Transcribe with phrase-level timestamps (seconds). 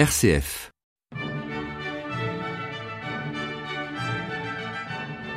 [0.00, 0.72] RCF.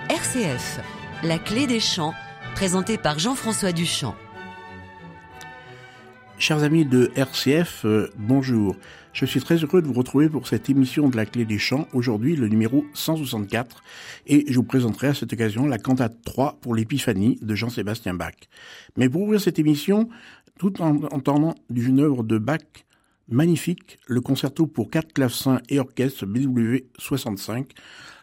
[0.09, 0.79] RCF,
[1.21, 2.13] la clé des champs,
[2.55, 4.15] présentée par Jean-François Duchamp.
[6.37, 8.77] Chers amis de RCF, euh, bonjour.
[9.11, 11.89] Je suis très heureux de vous retrouver pour cette émission de la clé des champs,
[11.91, 13.83] aujourd'hui le numéro 164,
[14.27, 18.35] et je vous présenterai à cette occasion la cantate 3 pour l'épiphanie de Jean-Sébastien Bach.
[18.95, 20.07] Mais pour ouvrir cette émission,
[20.57, 22.61] tout en entendant d'une œuvre de Bach
[23.29, 27.71] magnifique, le concerto pour quatre clavecins et orchestre BW 65,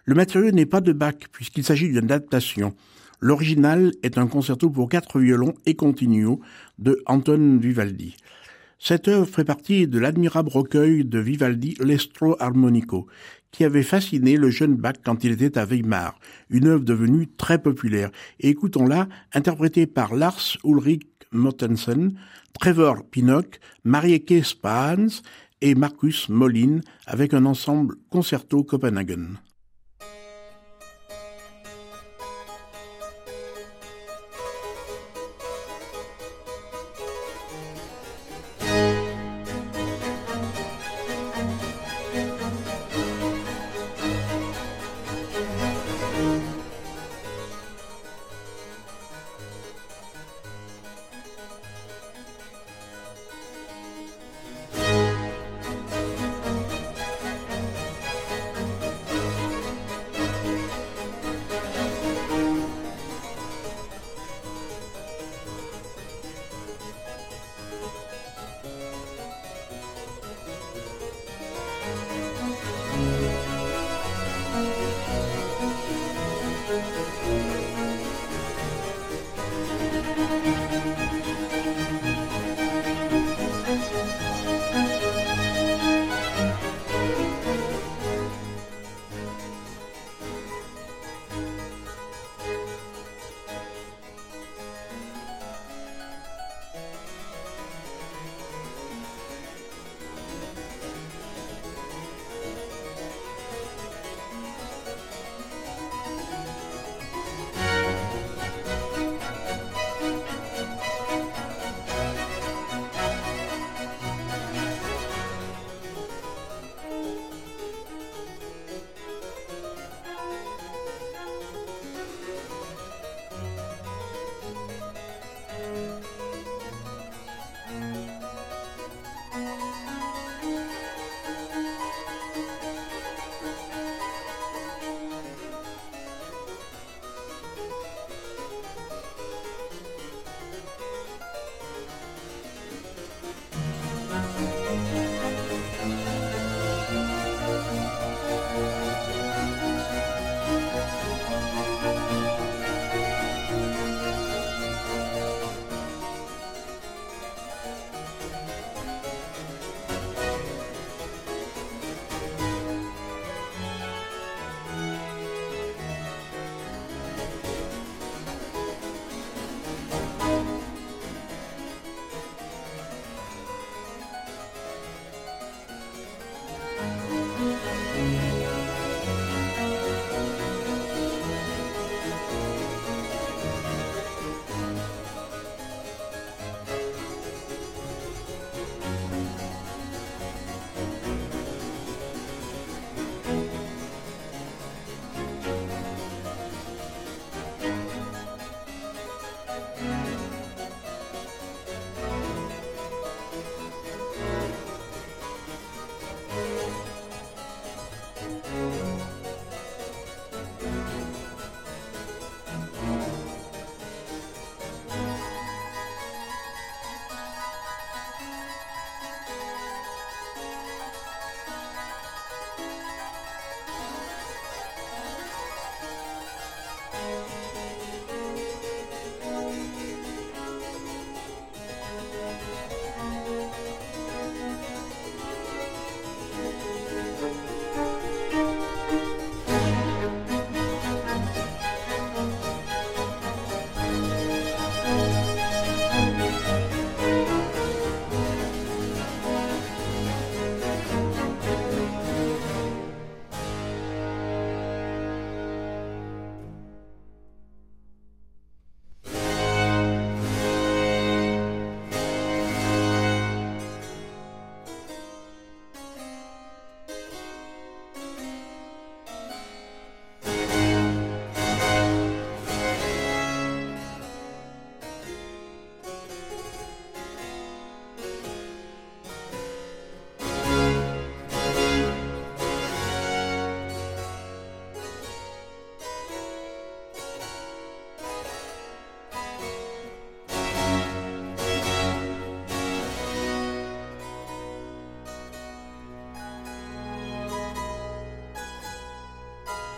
[0.04, 2.74] le matériau n'est pas de Bach puisqu'il s'agit d'une adaptation.
[3.20, 6.40] L'original est un concerto pour quatre violons et continuo
[6.78, 8.16] de Anton Vivaldi.
[8.78, 13.06] Cette œuvre fait partie de l'admirable recueil de Vivaldi L'Estro Armonico,
[13.52, 17.60] qui avait fasciné le jeune Bach quand il était à Weimar, une œuvre devenue très
[17.60, 18.10] populaire.
[18.38, 22.14] Et écoutons-la, interprétée par Lars Ulrich Mortensen,
[22.58, 25.22] Trevor Pinnock, Marieke Spahns
[25.60, 29.36] et Marcus Molin avec un ensemble concerto Copenhagen.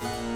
[0.03, 0.32] thank you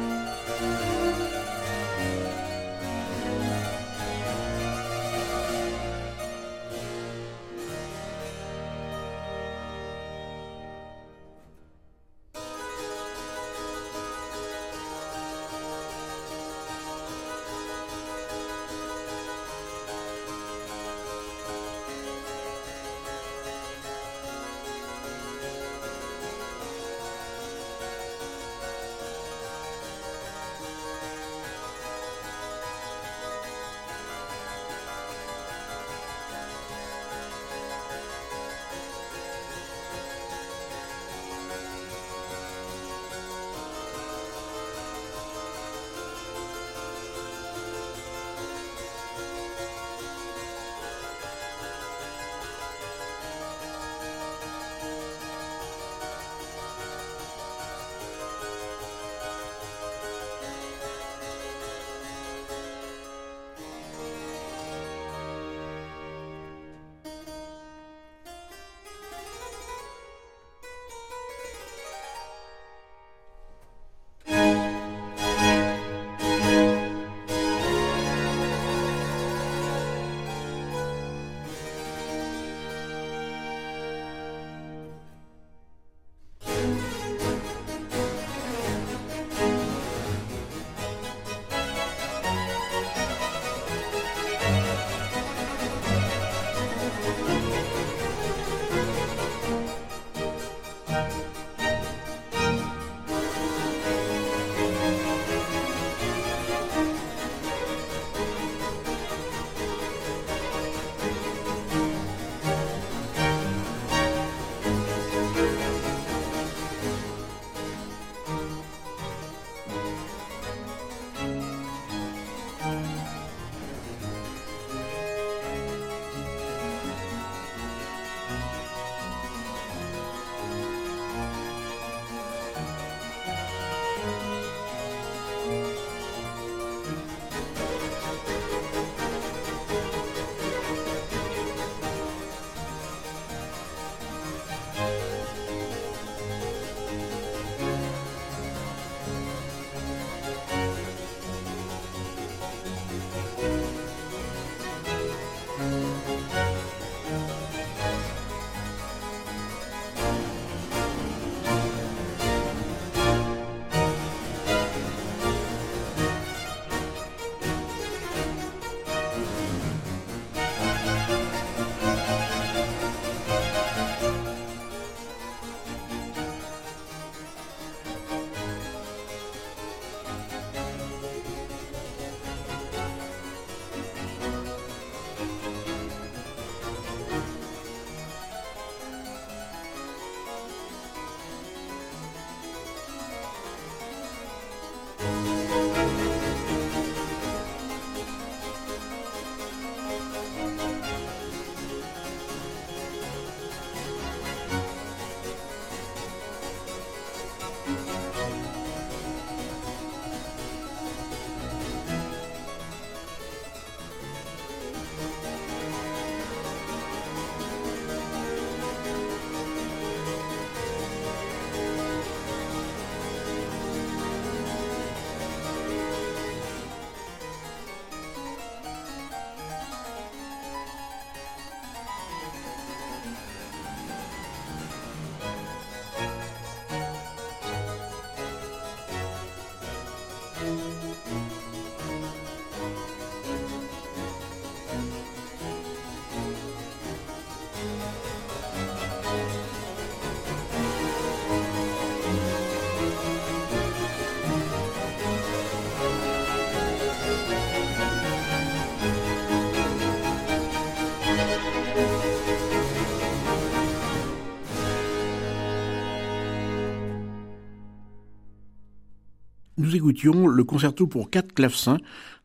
[269.66, 271.78] Nous écoutions le concerto pour quatre clavecins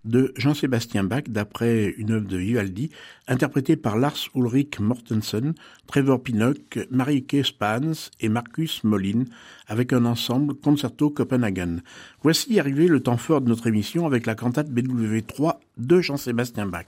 [0.05, 2.91] de Jean-Sébastien Bach d'après une œuvre de Vivaldi,
[3.27, 5.55] interprétée par Lars Ulrich Mortensen,
[5.88, 9.24] Trevor Pinnock, Marieke Spans et Marcus Molin,
[9.65, 11.77] avec un ensemble Concerto Copenhagen.
[12.21, 16.86] Voici arrivé le temps fort de notre émission avec la cantate BW3 de Jean-Sébastien Bach.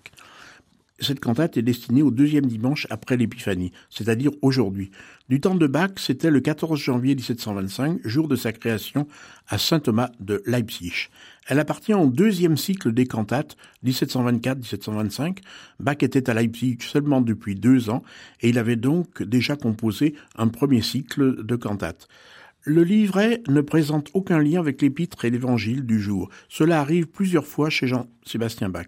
[0.99, 4.91] Cette cantate est destinée au deuxième dimanche après l'Épiphanie, c'est-à-dire aujourd'hui.
[5.27, 9.07] Du temps de Bach, c'était le 14 janvier 1725, jour de sa création
[9.47, 11.09] à Saint Thomas de Leipzig.
[11.47, 15.39] Elle appartient au deuxième cycle des cantates, 1724-1725.
[15.79, 18.03] Bach était à Leipzig seulement depuis deux ans
[18.41, 22.07] et il avait donc déjà composé un premier cycle de cantates.
[22.65, 26.29] Le livret ne présente aucun lien avec l'épître et l'évangile du jour.
[26.47, 28.87] Cela arrive plusieurs fois chez Jean-Sébastien Bach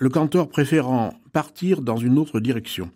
[0.00, 2.90] le canteur préférant partir dans une autre direction.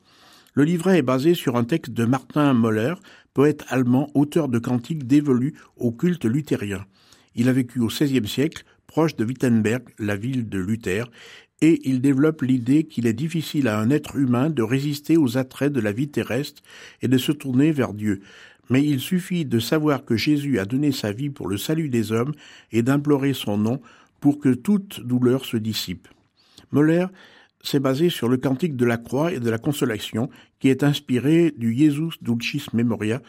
[0.55, 2.95] Le livret est basé sur un texte de Martin Moller,
[3.35, 6.87] poète allemand, auteur de cantiques dévolus au culte luthérien.
[7.35, 11.11] Il a vécu au XVIe siècle, proche de Wittenberg, la ville de Luther,
[11.61, 15.73] et il développe l'idée qu'il est difficile à un être humain de résister aux attraits
[15.73, 16.63] de la vie terrestre
[17.03, 18.23] et de se tourner vers Dieu.
[18.71, 22.13] Mais il suffit de savoir que Jésus a donné sa vie pour le salut des
[22.13, 22.33] hommes
[22.73, 23.83] et d'implorer son nom
[24.21, 26.09] pour que toute douleur se dissipe.
[26.73, 27.07] Moller
[27.63, 30.29] s'est basé sur le cantique de la croix et de la consolation
[30.61, 33.21] qui est inspiré du Jesus Dulcis Memoria,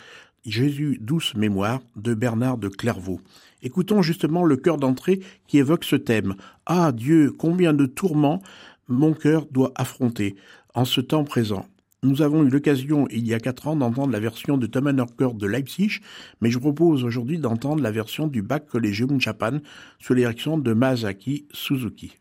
[0.45, 3.21] Jésus douce mémoire de Bernard de Clairvaux.
[3.63, 6.35] Écoutons justement le cœur d'entrée qui évoque ce thème.
[6.65, 8.41] Ah Dieu, combien de tourments
[8.87, 10.35] mon cœur doit affronter
[10.75, 11.65] en ce temps présent.
[12.03, 15.29] Nous avons eu l'occasion il y a quatre ans d'entendre la version de Thomas Norker
[15.33, 16.01] de Leipzig,
[16.41, 19.59] mais je propose aujourd'hui d'entendre la version du Bach Collegium Japan
[19.99, 22.19] sous l'érection de Masaki Suzuki.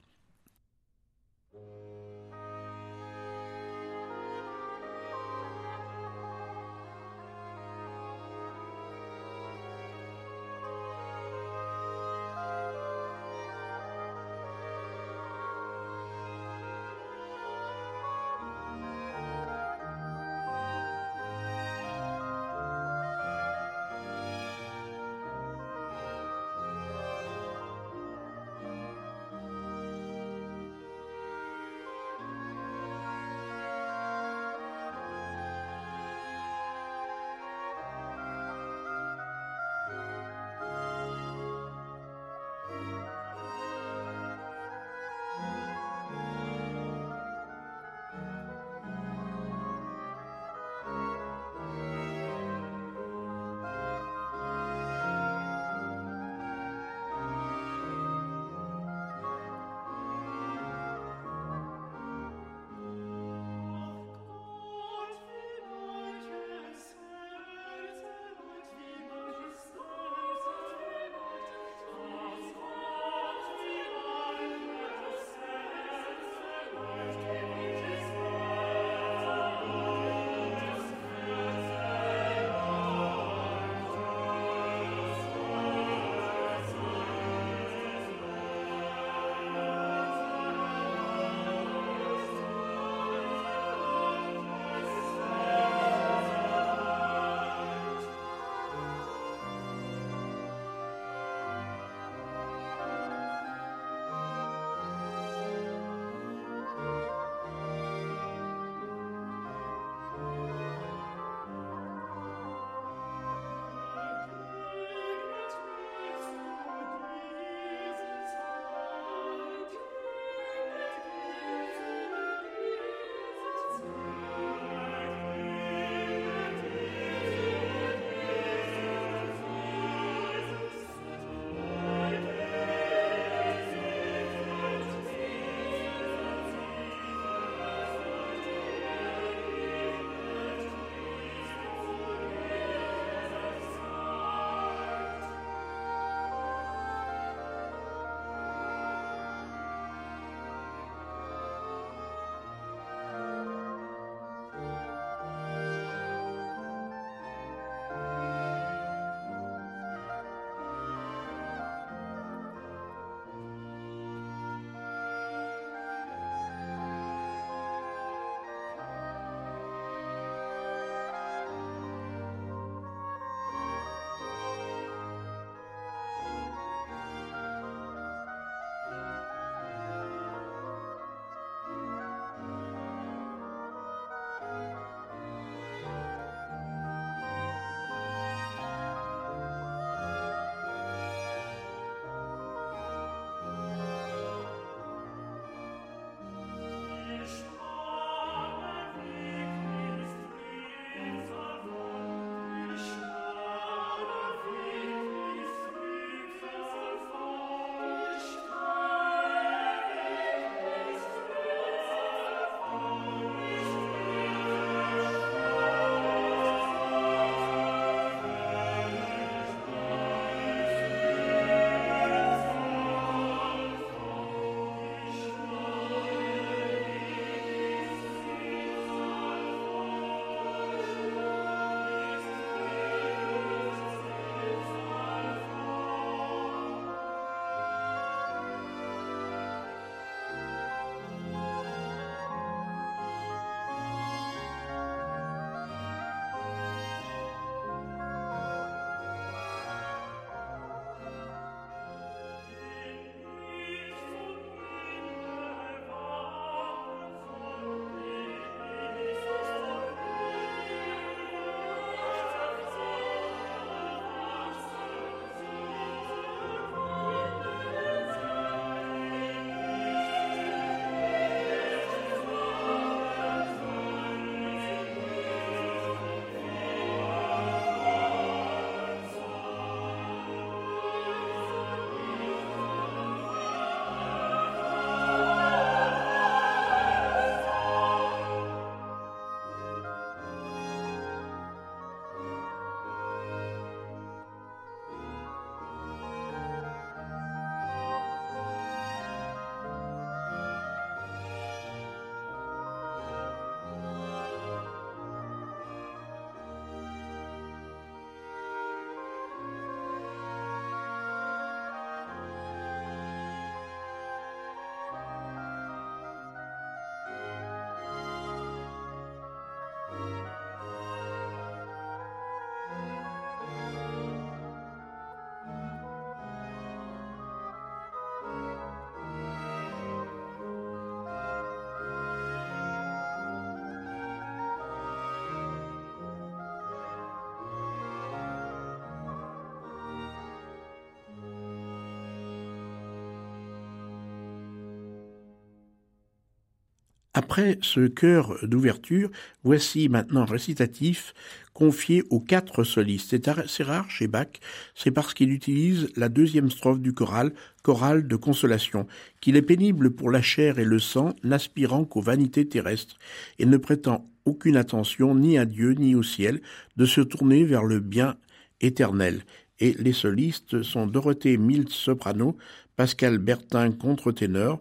[347.16, 349.08] Après ce chœur d'ouverture,
[349.44, 351.14] voici maintenant un récitatif
[351.52, 353.10] confié aux quatre solistes.
[353.10, 354.26] C'est assez rare chez Bach,
[354.74, 358.88] c'est parce qu'il utilise la deuxième strophe du choral, choral de consolation,
[359.20, 362.98] qu'il est pénible pour la chair et le sang, n'aspirant qu'aux vanités terrestres,
[363.38, 366.40] et ne prétend aucune attention ni à Dieu ni au ciel,
[366.76, 368.16] de se tourner vers le bien
[368.60, 369.22] éternel.
[369.60, 372.36] Et les solistes sont Dorothée Milt soprano,
[372.74, 374.60] Pascal Bertin contre-ténor,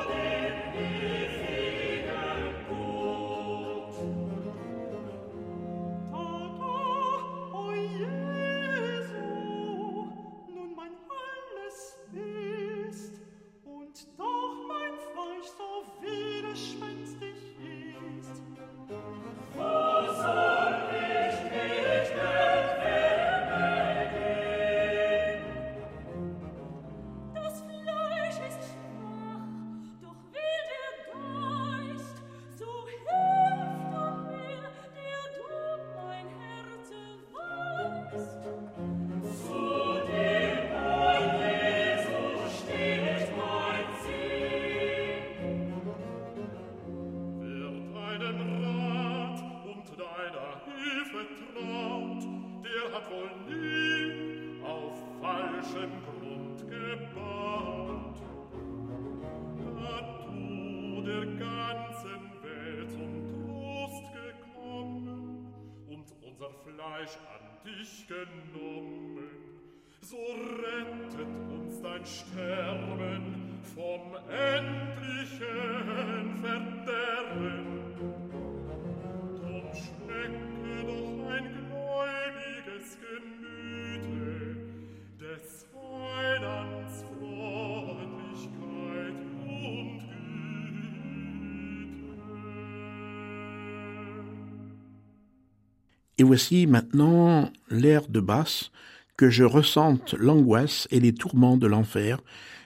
[96.21, 98.69] Et voici maintenant l'air de basse,
[99.17, 102.21] que je ressente l'angoisse et les tourments de l'enfer,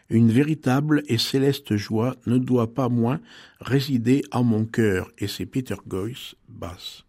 [0.10, 3.22] une véritable et céleste joie ne doit pas moins
[3.62, 7.06] résider en mon cœur, et c'est Peter Goyce, basse.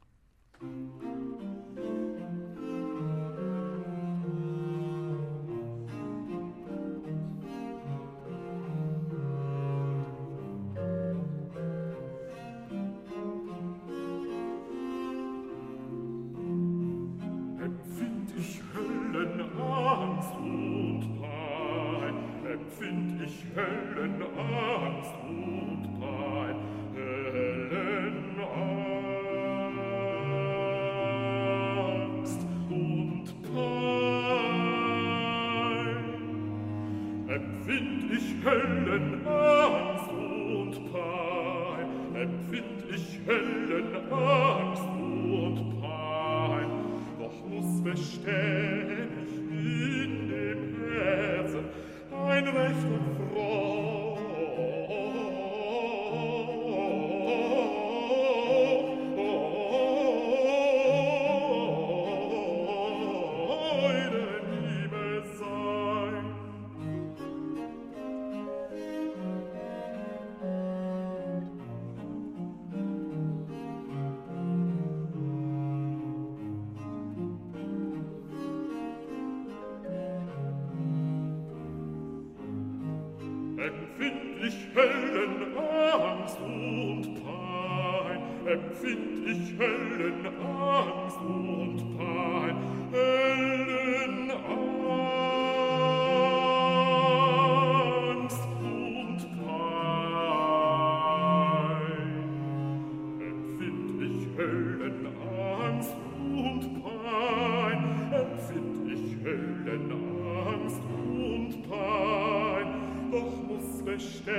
[104.47, 112.69] Höllenangst und Pein, empfind ich Höllenangst und Pein,
[113.11, 114.37] doch muss beständig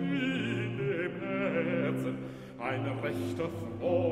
[0.00, 2.18] in dem Herzen
[2.58, 3.48] ein rechter
[3.78, 4.07] Freund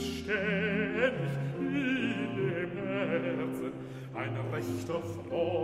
[0.00, 1.12] beständig
[1.58, 3.72] in dem Herzen
[4.14, 5.59] ein rechter Freude.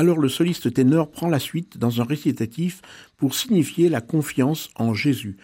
[0.00, 2.80] Alors le soliste ténor prend la suite dans un récitatif
[3.18, 5.36] pour signifier la confiance en Jésus.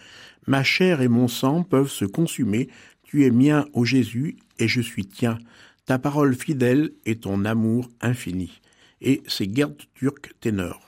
[0.47, 2.67] Ma chair et mon sang peuvent se consumer,
[3.03, 5.37] tu es mien, ô Jésus, et je suis tien.
[5.85, 8.59] Ta parole fidèle et ton amour infini.
[8.99, 10.81] Et c'est Gerd Turk ténor.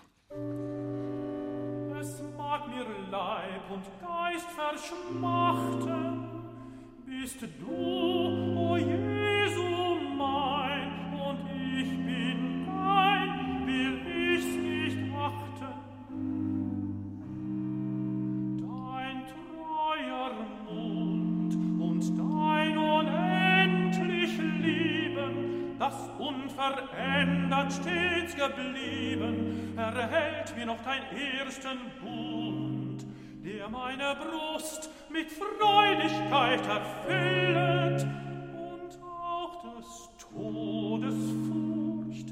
[26.20, 33.06] Unverändert stets geblieben, erhält mir noch dein ersten Bund,
[33.44, 38.06] der meine Brust mit Freudigkeit erfüllet
[38.54, 41.16] und auch des Todes
[41.48, 42.30] Furcht,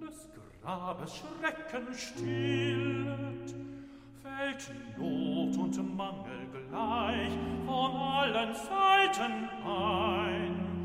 [0.00, 0.28] des
[0.62, 3.54] Grabes Schrecken stillet.
[4.40, 7.32] Welt, Not und Mangel gleich
[7.66, 10.79] von allen Seiten ein.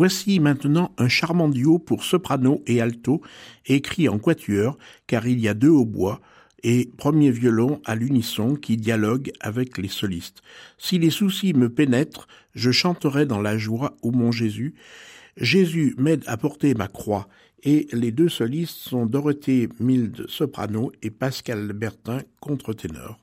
[0.00, 3.20] Voici maintenant un charmant duo pour soprano et alto,
[3.66, 6.22] écrit en quatuor, car il y a deux hautbois,
[6.62, 10.42] et premier violon à l'unisson qui dialogue avec les solistes.
[10.78, 14.74] Si les soucis me pénètrent, je chanterai dans la joie, ô mon Jésus.
[15.36, 17.28] Jésus m'aide à porter ma croix,
[17.62, 23.18] et les deux solistes sont Dorothée Milde, soprano, et Pascal Bertin, contre-ténor.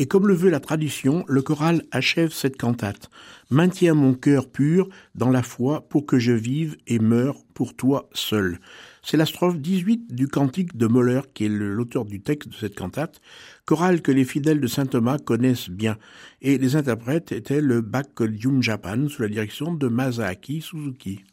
[0.00, 3.10] Et comme le veut la tradition, le choral achève cette cantate.
[3.50, 8.08] Maintiens mon cœur pur dans la foi pour que je vive et meure pour toi
[8.12, 8.60] seul.
[9.02, 12.76] C'est la strophe 18 du cantique de Moller qui est l'auteur du texte de cette
[12.76, 13.20] cantate,
[13.64, 15.96] chorale que les fidèles de saint Thomas connaissent bien.
[16.42, 21.24] Et les interprètes étaient le Bakkolium Japan sous la direction de Masaaki Suzuki.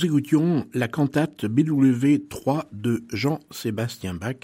[0.00, 4.36] Nous écoutions la cantate BW 3 de Jean-Sébastien Bach,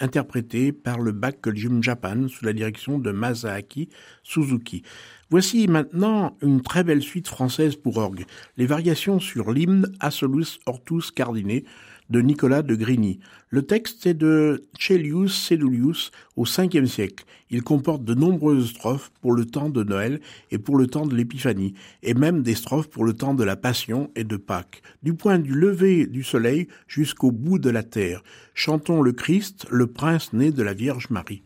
[0.00, 3.90] interprétée par le Bach Collegium Japan sous la direction de Masaaki
[4.24, 4.82] Suzuki.
[5.30, 8.24] Voici maintenant une très belle suite française pour orgue,
[8.56, 11.62] les variations sur l'hymne Asolus Hortus Cardine
[12.10, 13.20] de Nicolas de Grigny.
[13.50, 17.24] Le texte est de Celius Sedulius au Ve siècle.
[17.50, 21.14] Il comporte de nombreuses strophes pour le temps de Noël et pour le temps de
[21.14, 24.82] l'Épiphanie, et même des strophes pour le temps de la Passion et de Pâques.
[25.02, 28.22] Du point du lever du soleil jusqu'au bout de la terre,
[28.54, 31.42] chantons le Christ, le prince né de la Vierge Marie.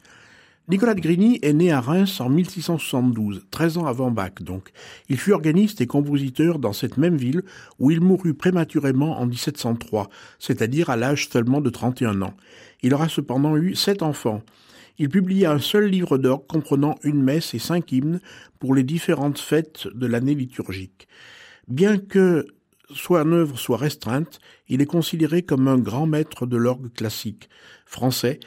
[0.71, 4.69] Nicolas Grigny est né à Reims en 1672, 13 ans avant Bach donc.
[5.09, 7.43] Il fut organiste et compositeur dans cette même ville
[7.79, 12.35] où il mourut prématurément en 1703, c'est-à-dire à, l'âge seulement de 31 ans.
[12.83, 14.43] Il aura cependant eu sept enfants.
[14.99, 18.21] Il publia un seul livre d'orgue comprenant une messe et cinq hymnes
[18.59, 21.09] pour les différentes fêtes de l'année liturgique.
[21.67, 22.47] Bien que
[22.95, 24.39] son œuvre soit restreinte,
[24.69, 27.49] il est considéré comme un grand maître de l'orgue classique
[27.87, 28.39] français,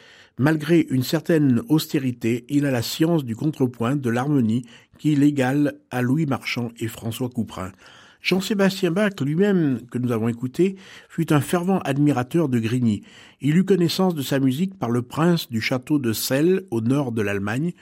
[0.42, 4.64] Malgré une certaine austérité, il a la science du contrepoint, de l'harmonie,
[4.98, 7.72] qui l'égale à Louis Marchand et François Couperin.
[8.24, 10.78] Jean-Sébastien Bach, lui-même, que nous avons écouté,
[11.10, 13.04] fut un fervent admirateur de Grigny.
[13.40, 17.12] Il eut connaissance de sa musique par le prince du château de Celle, au nord
[17.12, 17.74] de l'Allemagne,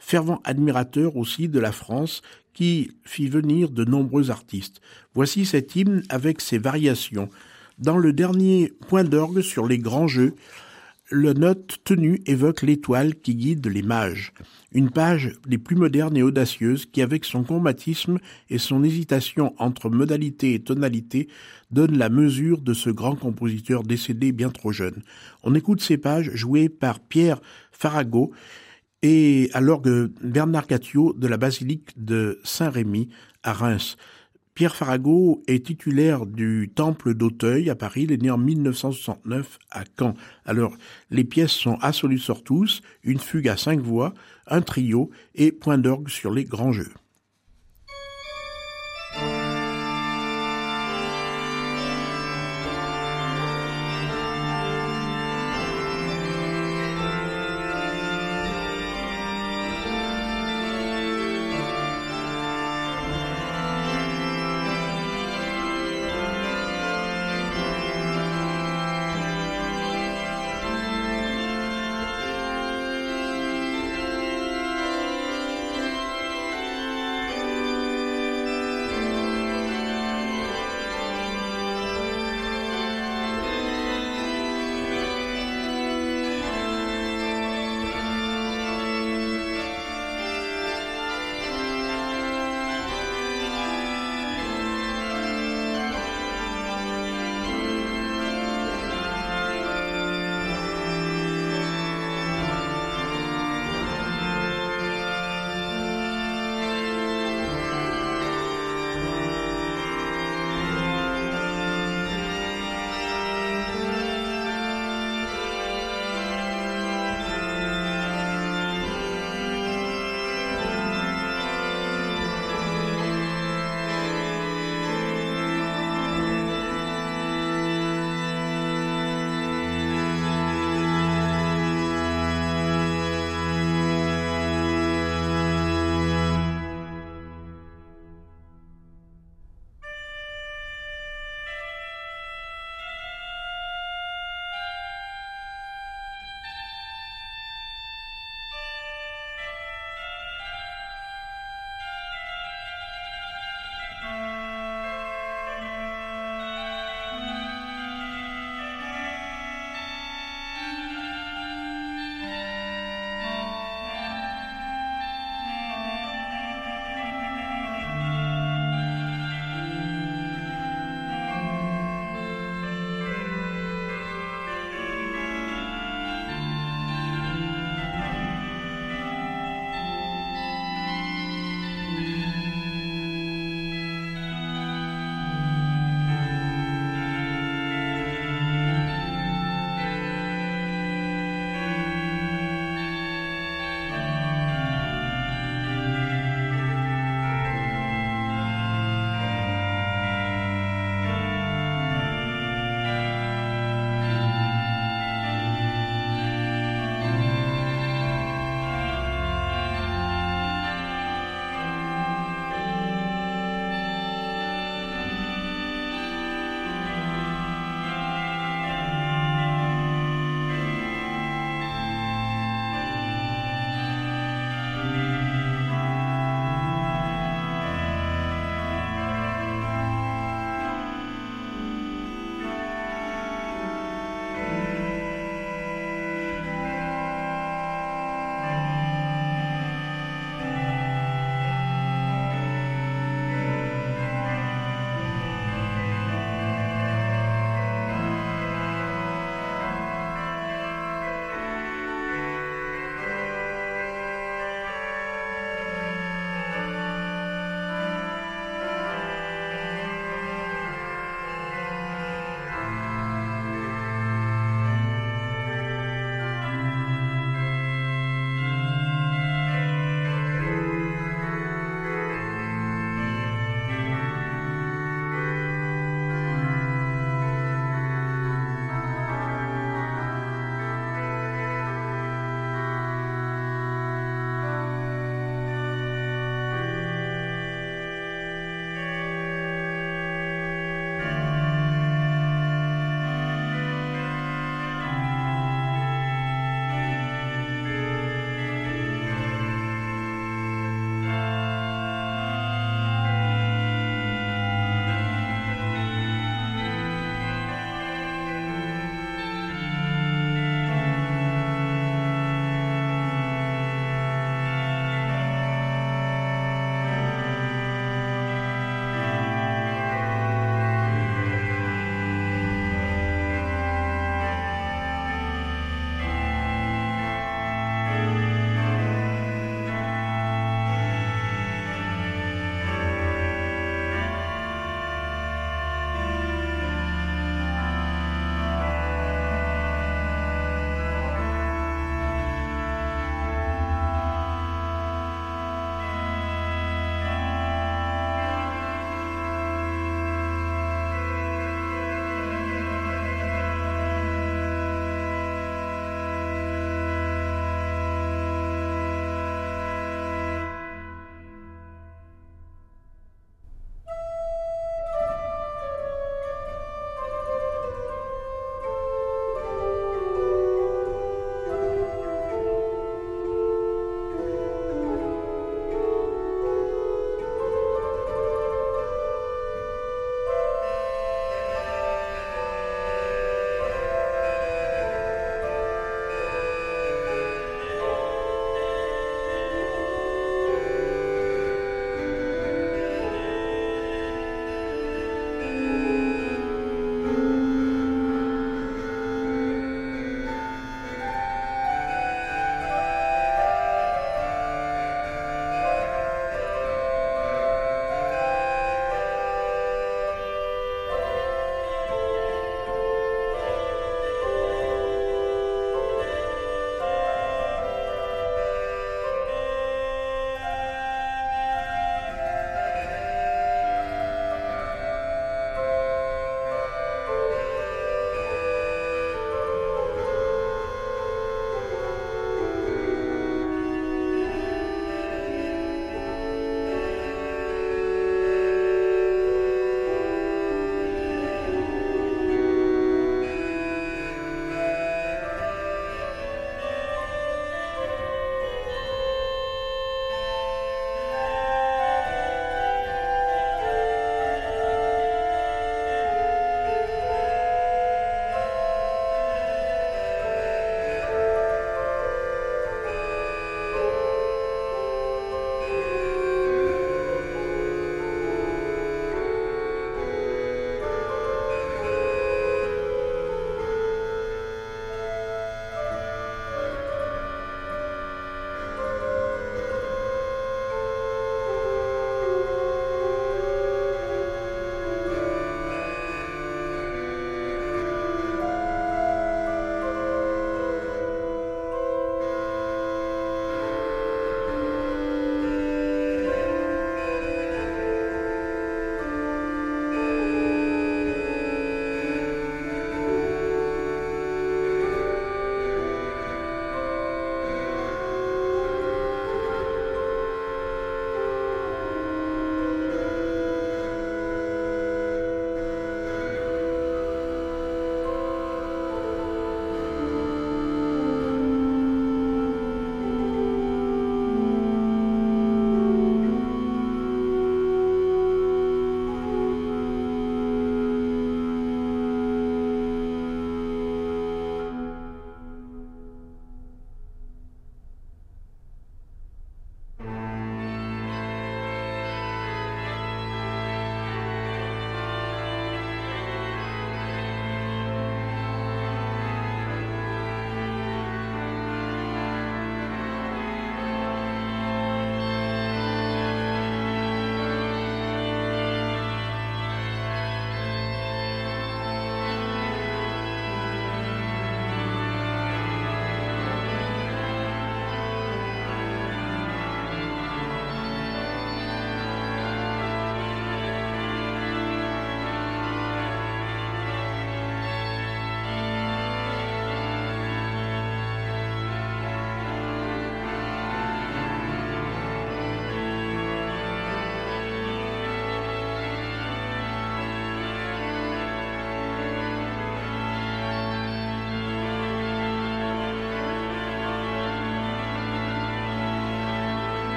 [0.00, 4.80] fervent admirateur aussi de la France, qui fit venir de nombreux artistes.
[5.14, 7.28] Voici cet hymne avec ses variations.
[7.78, 10.34] Dans le dernier point d'orgue sur les grands jeux,
[11.10, 14.32] le note tenue évoque l'étoile qui guide les mages,
[14.72, 18.18] une page des plus modernes et audacieuses qui, avec son combatisme
[18.50, 21.28] et son hésitation entre modalité et tonalité,
[21.70, 25.02] donne la mesure de ce grand compositeur décédé bien trop jeune.
[25.42, 27.40] On écoute ces pages jouées par Pierre
[27.72, 28.32] Farago
[29.02, 33.08] et à l'orgue Bernard Catio de la basilique de Saint-Rémy
[33.42, 33.96] à Reims.
[34.58, 38.02] Pierre Farago est titulaire du Temple d'Auteuil à Paris.
[38.02, 40.14] Il est né en 1969 à Caen.
[40.44, 40.76] Alors,
[41.12, 44.14] les pièces sont Assolus Sortus, une fugue à cinq voix,
[44.48, 46.90] un trio et point d'orgue sur les grands jeux.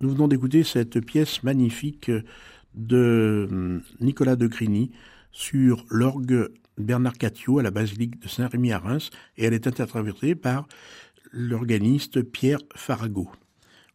[0.00, 2.10] Nous venons d'écouter cette pièce magnifique
[2.74, 4.90] de hum, Nicolas de Grigny
[5.30, 6.48] sur l'orgue
[6.78, 10.66] Bernard Catio à la basilique de Saint-Rémy à Reims et elle est interprétée par
[11.32, 13.30] l'organiste Pierre Farago.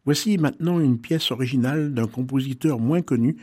[0.04, 3.36] Voici maintenant une pièce originale d'un compositeur moins connu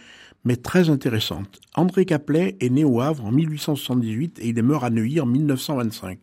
[0.45, 1.59] mais très intéressante.
[1.75, 5.25] André Caplet est né au Havre en 1878 et il est mort à Neuilly en
[5.25, 6.19] 1925.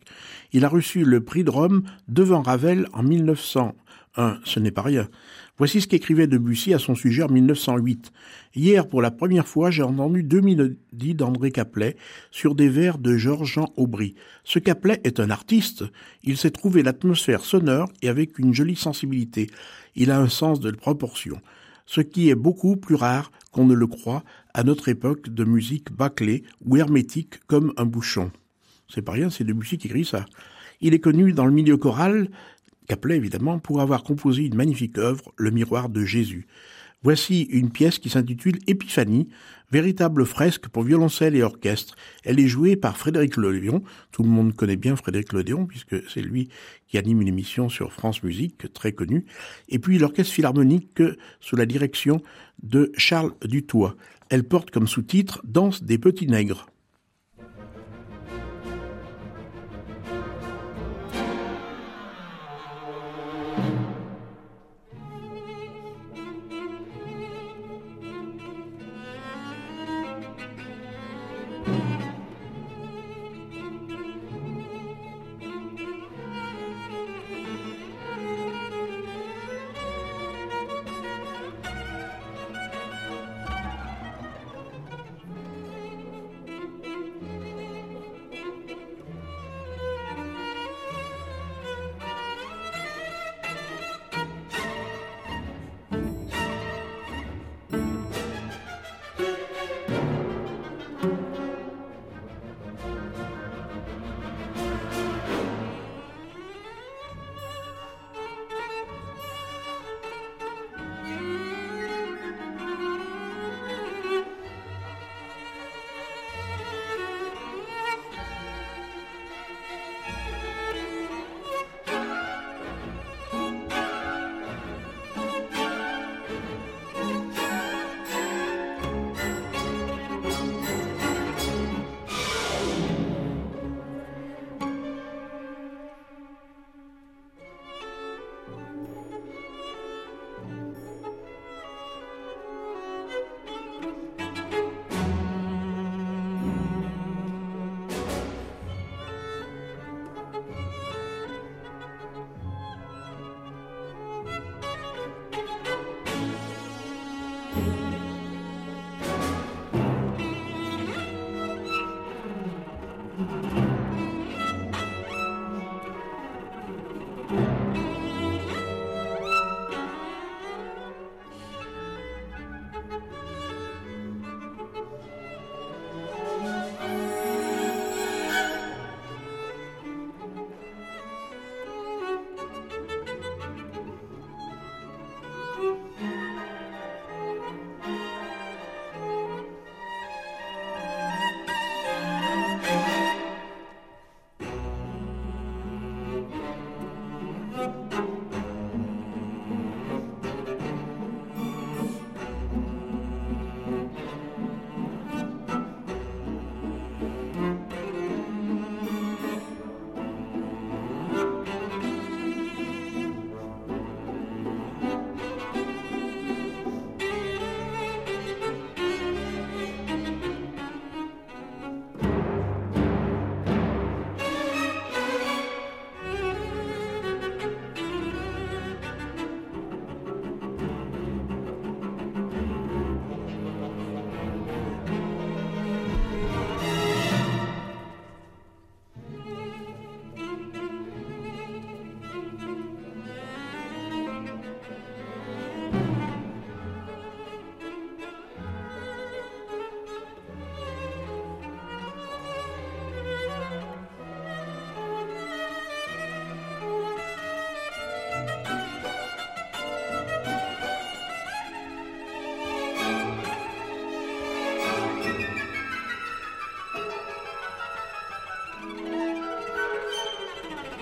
[0.53, 4.39] Il a reçu le prix de Rome devant Ravel en 1901.
[4.43, 5.07] Ce n'est pas rien.
[5.57, 8.11] Voici ce qu'écrivait Debussy à son sujet en 1908.
[8.55, 11.97] Hier, pour la première fois, j'ai entendu deux mélodies d'André Caplet
[12.31, 14.15] sur des vers de Georges-Jean Aubry.
[14.43, 15.83] Ce Caplet est un artiste.
[16.23, 19.49] Il sait trouver l'atmosphère sonore et avec une jolie sensibilité.
[19.95, 21.39] Il a un sens de proportion.
[21.85, 24.23] Ce qui est beaucoup plus rare qu'on ne le croit
[24.53, 28.31] à notre époque de musique bâclée ou hermétique comme un bouchon.
[28.87, 30.25] C'est pas rien, c'est Debussy qui écrit ça.
[30.81, 32.29] Il est connu dans le milieu choral
[32.87, 36.47] Caplet évidemment, pour avoir composé une magnifique œuvre, Le miroir de Jésus.
[37.03, 39.27] Voici une pièce qui s'intitule Épiphanie,
[39.71, 41.95] véritable fresque pour violoncelle et orchestre.
[42.23, 43.81] Elle est jouée par Frédéric Lodéon.
[44.11, 46.49] Tout le monde connaît bien Frédéric Lodéon puisque c'est lui
[46.87, 49.25] qui anime une émission sur France Musique très connue.
[49.67, 51.01] Et puis l'orchestre philharmonique
[51.39, 52.21] sous la direction
[52.61, 53.95] de Charles Dutoit.
[54.29, 56.67] Elle porte comme sous-titre Danse des petits nègres.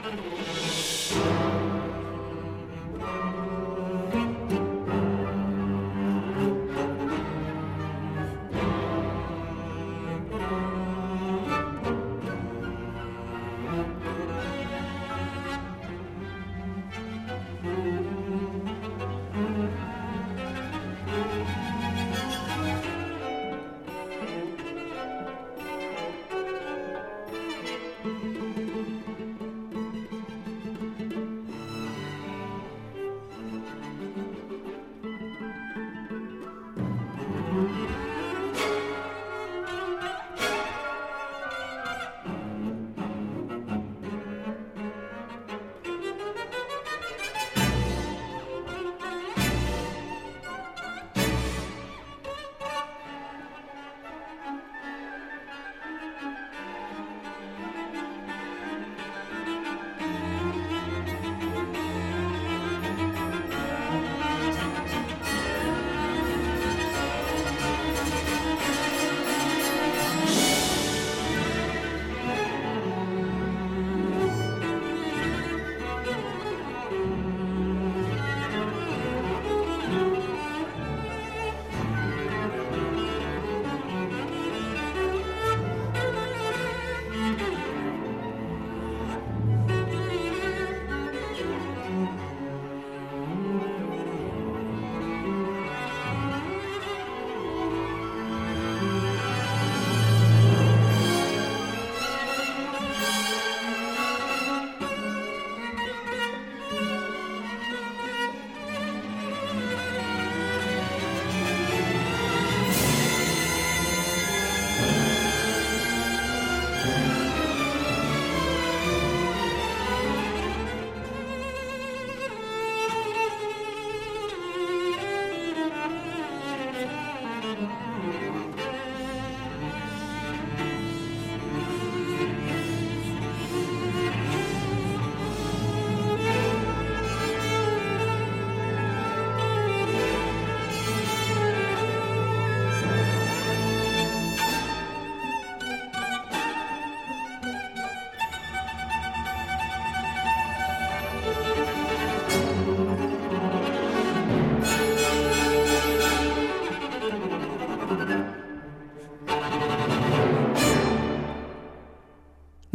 [0.10, 1.59] Thunderbolts.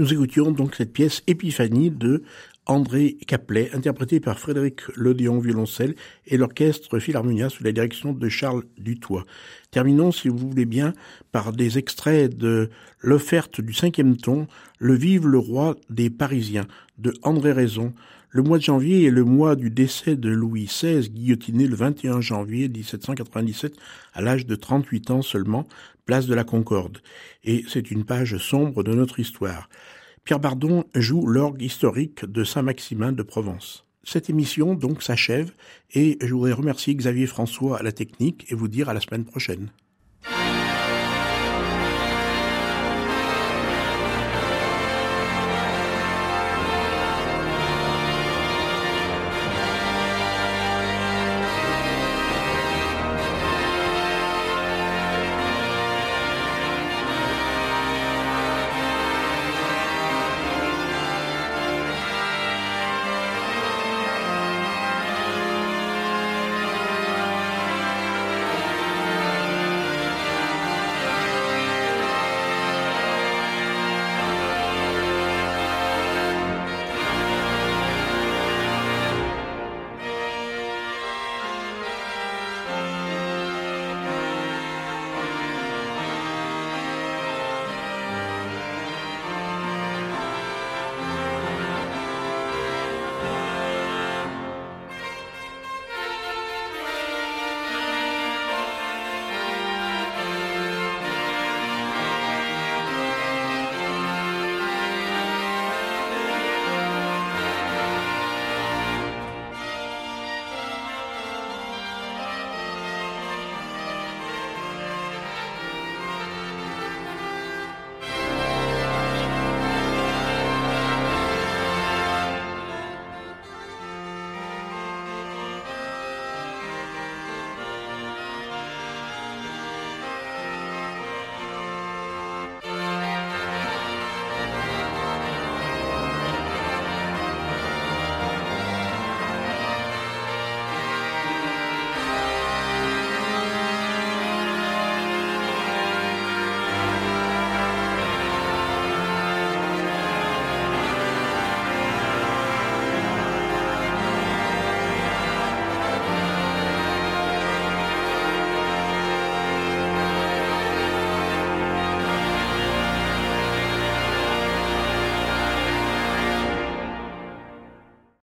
[0.05, 2.25] Nous écoutions donc cette pièce Épiphanie de
[2.67, 5.95] André Caplet, interprétée par Frédéric Lodéon violoncelle
[6.27, 9.25] et l'orchestre Philharmonia sous la direction de Charles Dutoit.
[9.71, 10.93] Terminons, si vous voulez bien,
[11.33, 12.69] par des extraits de
[13.01, 14.47] l'offerte du cinquième ton,
[14.79, 16.67] Le Vive le Roi des Parisiens,
[16.99, 17.95] de André Raison.
[18.29, 22.21] Le mois de janvier est le mois du décès de Louis XVI, guillotiné le 21
[22.21, 23.75] janvier 1797
[24.13, 25.67] à l'âge de 38 ans seulement,
[26.05, 26.99] place de la Concorde.
[27.45, 29.69] Et c'est une page sombre de notre histoire.
[30.25, 33.85] Pierre Bardon joue l'orgue historique de Saint-Maximin de Provence.
[34.05, 35.53] Cette émission donc s'achève
[35.93, 39.27] et je voudrais remercier Xavier François à la technique et vous dire à la semaine
[39.27, 39.69] prochaine.